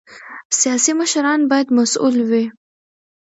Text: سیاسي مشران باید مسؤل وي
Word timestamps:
سیاسي 0.59 0.91
مشران 0.99 1.39
باید 1.51 1.67
مسؤل 1.77 2.15
وي 2.29 2.45